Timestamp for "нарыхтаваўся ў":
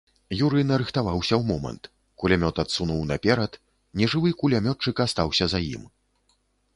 0.69-1.43